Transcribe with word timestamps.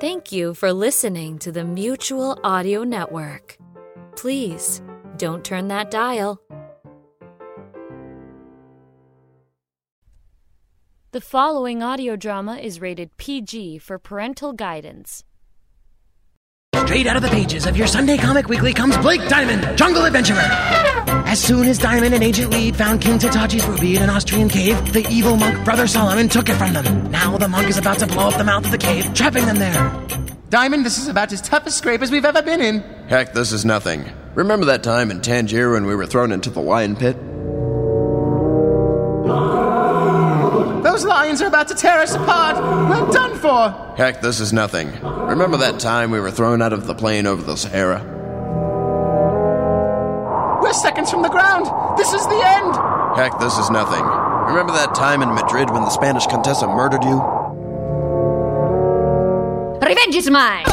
Thank 0.00 0.32
you 0.32 0.54
for 0.54 0.72
listening 0.72 1.38
to 1.40 1.52
the 1.52 1.62
Mutual 1.62 2.40
Audio 2.42 2.84
Network. 2.84 3.58
Please 4.16 4.80
don't 5.18 5.44
turn 5.44 5.68
that 5.68 5.90
dial. 5.90 6.40
The 11.12 11.20
following 11.20 11.82
audio 11.82 12.16
drama 12.16 12.56
is 12.56 12.80
rated 12.80 13.14
PG 13.18 13.80
for 13.80 13.98
parental 13.98 14.54
guidance. 14.54 15.22
Straight 16.90 17.06
out 17.06 17.14
of 17.14 17.22
the 17.22 17.28
pages 17.28 17.66
of 17.66 17.76
your 17.76 17.86
Sunday 17.86 18.16
Comic 18.16 18.48
Weekly 18.48 18.72
comes 18.72 18.96
Blake 18.96 19.20
Diamond, 19.28 19.78
Jungle 19.78 20.06
Adventurer. 20.06 20.42
As 21.24 21.40
soon 21.40 21.68
as 21.68 21.78
Diamond 21.78 22.14
and 22.14 22.24
Agent 22.24 22.52
Weed 22.52 22.74
found 22.74 23.00
King 23.00 23.16
Tatachi's 23.16 23.64
ruby 23.64 23.94
in 23.94 24.02
an 24.02 24.10
Austrian 24.10 24.48
cave, 24.48 24.92
the 24.92 25.06
evil 25.08 25.36
monk 25.36 25.64
Brother 25.64 25.86
Solomon 25.86 26.28
took 26.28 26.48
it 26.48 26.56
from 26.56 26.72
them. 26.72 27.08
Now 27.12 27.38
the 27.38 27.46
monk 27.46 27.68
is 27.68 27.78
about 27.78 28.00
to 28.00 28.08
blow 28.08 28.26
up 28.26 28.38
the 28.38 28.42
mouth 28.42 28.64
of 28.64 28.72
the 28.72 28.76
cave, 28.76 29.14
trapping 29.14 29.46
them 29.46 29.58
there. 29.58 30.28
Diamond, 30.48 30.84
this 30.84 30.98
is 30.98 31.06
about 31.06 31.32
as 31.32 31.40
tough 31.40 31.64
a 31.64 31.70
scrape 31.70 32.02
as 32.02 32.10
we've 32.10 32.24
ever 32.24 32.42
been 32.42 32.60
in. 32.60 32.80
Heck, 33.06 33.34
this 33.34 33.52
is 33.52 33.64
nothing. 33.64 34.04
Remember 34.34 34.66
that 34.66 34.82
time 34.82 35.12
in 35.12 35.20
Tangier 35.20 35.70
when 35.70 35.86
we 35.86 35.94
were 35.94 36.06
thrown 36.06 36.32
into 36.32 36.50
the 36.50 36.60
lion 36.60 36.96
pit? 36.96 37.16
Those 41.00 41.08
lions 41.08 41.40
are 41.40 41.46
about 41.46 41.66
to 41.68 41.74
tear 41.74 42.00
us 42.00 42.14
apart. 42.14 42.58
We're 42.58 43.10
done 43.10 43.34
for. 43.38 43.94
Heck, 43.96 44.20
this 44.20 44.38
is 44.38 44.52
nothing. 44.52 44.92
Remember 45.00 45.56
that 45.56 45.80
time 45.80 46.10
we 46.10 46.20
were 46.20 46.30
thrown 46.30 46.60
out 46.60 46.74
of 46.74 46.86
the 46.86 46.94
plane 46.94 47.26
over 47.26 47.42
the 47.42 47.56
Sahara? 47.56 48.02
We're 50.62 50.74
seconds 50.74 51.10
from 51.10 51.22
the 51.22 51.30
ground. 51.30 51.64
This 51.96 52.12
is 52.12 52.22
the 52.26 52.42
end. 52.44 53.16
Heck, 53.16 53.38
this 53.40 53.56
is 53.56 53.70
nothing. 53.70 54.04
Remember 54.48 54.74
that 54.74 54.94
time 54.94 55.22
in 55.22 55.30
Madrid 55.30 55.70
when 55.70 55.80
the 55.80 55.88
Spanish 55.88 56.26
Contessa 56.26 56.66
murdered 56.66 57.02
you? 57.02 57.16
Revenge 59.80 60.16
is 60.16 60.28
mine! 60.28 60.66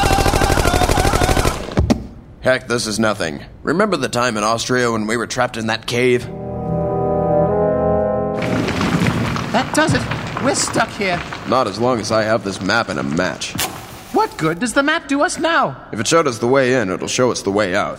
Heck, 2.42 2.68
this 2.68 2.86
is 2.86 2.98
nothing. 2.98 3.46
Remember 3.62 3.96
the 3.96 4.10
time 4.10 4.36
in 4.36 4.44
Austria 4.44 4.92
when 4.92 5.06
we 5.06 5.16
were 5.16 5.26
trapped 5.26 5.56
in 5.56 5.68
that 5.68 5.86
cave? 5.86 6.26
That 9.52 9.74
does 9.74 9.94
it. 9.94 10.17
We're 10.44 10.54
stuck 10.54 10.88
here. 10.90 11.20
Not 11.48 11.66
as 11.66 11.80
long 11.80 11.98
as 11.98 12.12
I 12.12 12.22
have 12.22 12.44
this 12.44 12.60
map 12.60 12.88
and 12.88 13.00
a 13.00 13.02
match. 13.02 13.52
What 14.12 14.36
good 14.38 14.60
does 14.60 14.72
the 14.72 14.84
map 14.84 15.08
do 15.08 15.22
us 15.22 15.36
now? 15.38 15.88
If 15.92 15.98
it 15.98 16.06
showed 16.06 16.28
us 16.28 16.38
the 16.38 16.46
way 16.46 16.74
in, 16.74 16.90
it'll 16.90 17.08
show 17.08 17.32
us 17.32 17.42
the 17.42 17.50
way 17.50 17.74
out. 17.74 17.98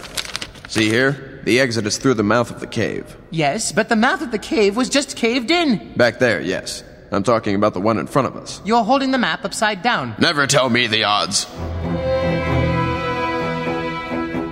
See 0.70 0.88
here? 0.88 1.42
The 1.44 1.60
exit 1.60 1.86
is 1.86 1.98
through 1.98 2.14
the 2.14 2.24
mouth 2.24 2.50
of 2.50 2.62
the 2.62 2.68
cave. 2.68 3.18
Yes, 3.30 3.74
but 3.74 3.90
the 3.90 3.96
mouth 3.98 4.22
of 4.22 4.32
the 4.32 4.38
cave 4.38 4.78
was 4.78 4.90
just 4.90 5.18
caved 5.18 5.52
in. 5.52 5.94
Back 5.96 6.20
there, 6.20 6.40
yes. 6.40 6.84
I'm 7.12 7.24
talking 7.24 7.56
about 7.56 7.74
the 7.74 7.82
one 7.82 7.98
in 7.98 8.08
front 8.08 8.28
of 8.28 8.38
us. 8.38 8.62
You're 8.64 8.84
holding 8.84 9.12
the 9.12 9.18
map 9.18 9.44
upside 9.44 9.82
down. 9.82 10.16
Never 10.18 10.48
tell 10.48 10.70
me 10.70 10.88
the 10.88 11.04
odds. 11.04 11.46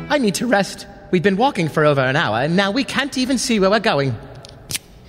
I 0.10 0.18
need 0.20 0.36
to 0.36 0.48
rest. 0.48 0.88
We've 1.12 1.24
been 1.24 1.38
walking 1.38 1.70
for 1.70 1.86
over 1.86 2.02
an 2.02 2.18
hour, 2.18 2.38
and 2.42 2.58
now 2.58 2.72
we 2.72 2.84
can't 2.84 3.18
even 3.18 3.38
see 3.38 3.60
where 3.62 3.70
we're 3.70 3.80
going. 3.80 4.12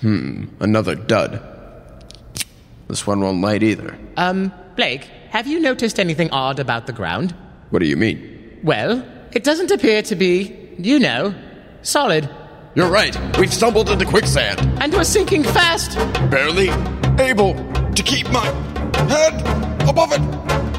Hmm, 0.01 0.45
another 0.61 0.95
dud. 0.95 1.58
This 2.89 3.05
one 3.05 3.21
won't 3.21 3.39
light 3.39 3.61
either. 3.61 3.97
Um, 4.17 4.51
Blake, 4.75 5.03
have 5.29 5.45
you 5.45 5.59
noticed 5.59 5.99
anything 5.99 6.31
odd 6.31 6.59
about 6.59 6.87
the 6.87 6.93
ground? 6.93 7.35
What 7.69 7.79
do 7.79 7.85
you 7.85 7.95
mean? 7.95 8.59
Well, 8.63 9.07
it 9.31 9.43
doesn't 9.43 9.69
appear 9.69 10.01
to 10.01 10.15
be, 10.15 10.73
you 10.79 10.99
know, 10.99 11.35
solid. 11.83 12.27
You're 12.73 12.89
right. 12.89 13.15
We've 13.37 13.53
stumbled 13.53 13.89
into 13.89 14.05
quicksand. 14.05 14.59
And 14.81 14.91
we're 14.91 15.03
sinking 15.03 15.43
fast. 15.43 15.97
Barely 16.31 16.69
able 17.23 17.53
to 17.93 18.03
keep 18.03 18.29
my 18.31 18.45
head 19.07 19.35
above 19.87 20.11
it. 20.11 20.21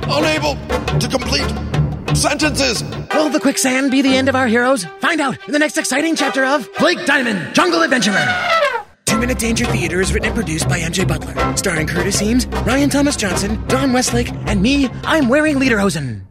Unable 0.09 0.57
to 0.99 1.09
complete 1.09 2.17
sentences. 2.17 2.83
Will 3.15 3.29
the 3.29 3.39
quicksand 3.41 3.93
be 3.93 4.03
the 4.03 4.17
end 4.17 4.29
of 4.29 4.35
our 4.35 4.49
heroes? 4.49 4.85
Find 5.01 5.21
out 5.21 5.39
in 5.47 5.53
the 5.53 5.61
next 5.61 5.79
exciting 5.79 6.17
chapter 6.17 6.45
of 6.45 6.69
Blake 6.81 7.07
Diamond, 7.07 7.55
Jungle 7.55 7.83
Adventurer. 7.83 8.80
Minute 9.21 9.39
Danger 9.39 9.67
Theater 9.67 10.01
is 10.01 10.13
written 10.13 10.29
and 10.29 10.35
produced 10.35 10.69
by 10.69 10.81
MJ 10.81 11.07
Butler, 11.07 11.57
starring 11.57 11.87
Curtis 11.87 12.21
Eames, 12.23 12.47
Ryan 12.47 12.91
Thomas 12.91 13.17
Johnson, 13.17 13.65
Don 13.69 13.93
Westlake, 13.93 14.33
and 14.47 14.63
me, 14.63 14.89
I'm 15.05 15.29
wearing 15.29 15.57
Lederhosen. 15.57 16.23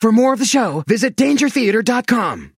For 0.00 0.12
more 0.12 0.32
of 0.32 0.38
the 0.38 0.44
show, 0.44 0.84
visit 0.86 1.16
dangertheater.com. 1.16 2.52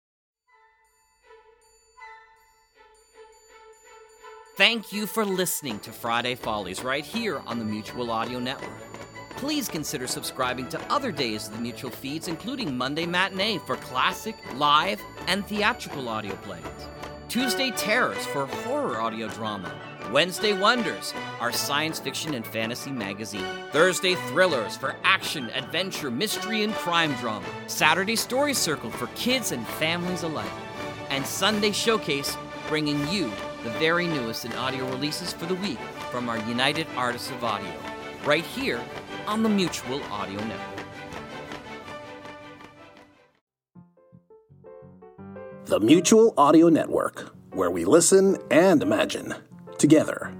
Thank 4.57 4.91
you 4.91 5.07
for 5.07 5.23
listening 5.23 5.79
to 5.79 5.91
Friday 5.93 6.35
Follies 6.35 6.83
right 6.83 7.05
here 7.05 7.41
on 7.47 7.59
the 7.59 7.65
Mutual 7.65 8.11
Audio 8.11 8.39
Network. 8.39 8.69
Please 9.37 9.69
consider 9.69 10.05
subscribing 10.05 10.67
to 10.67 10.81
other 10.91 11.13
days 11.13 11.47
of 11.47 11.53
the 11.53 11.61
Mutual 11.61 11.91
feeds, 11.91 12.27
including 12.27 12.77
Monday 12.77 13.05
Matinee 13.05 13.59
for 13.59 13.77
classic, 13.77 14.35
live, 14.55 15.01
and 15.27 15.47
theatrical 15.47 16.09
audio 16.09 16.35
plays, 16.35 16.61
Tuesday 17.29 17.69
Terrors 17.69 18.25
for 18.25 18.47
horror 18.47 18.99
audio 18.99 19.27
drama, 19.27 19.71
Wednesday 20.11 20.59
Wonders, 20.59 21.13
our 21.39 21.51
science 21.51 21.99
fiction 21.99 22.33
and 22.33 22.43
fantasy 22.43 22.89
magazine, 22.89 23.45
Thursday 23.71 24.15
Thrillers 24.15 24.75
for 24.75 24.95
action, 25.03 25.51
adventure, 25.51 26.09
mystery, 26.09 26.63
and 26.63 26.73
crime 26.73 27.13
drama, 27.17 27.45
Saturday 27.67 28.15
Story 28.15 28.55
Circle 28.55 28.89
for 28.89 29.05
kids 29.13 29.51
and 29.51 29.65
families 29.67 30.23
alike, 30.23 30.49
and 31.11 31.23
Sunday 31.23 31.71
Showcase 31.71 32.35
bringing 32.67 33.07
you 33.09 33.31
the 33.63 33.69
very 33.77 34.07
newest 34.07 34.45
in 34.45 34.53
audio 34.53 34.89
releases 34.89 35.31
for 35.31 35.45
the 35.45 35.55
week 35.55 35.79
from 36.09 36.29
our 36.29 36.39
United 36.49 36.87
Artists 36.97 37.29
of 37.29 37.43
Audio, 37.43 37.75
right 38.25 38.43
here 38.43 38.81
on 39.27 39.43
the 39.43 39.49
Mutual 39.49 40.01
Audio 40.05 40.39
Network. 40.45 40.78
The 45.69 45.79
Mutual 45.79 46.33
Audio 46.35 46.67
Network, 46.67 47.29
where 47.51 47.69
we 47.69 47.85
listen 47.85 48.39
and 48.49 48.81
imagine 48.81 49.35
together. 49.77 50.33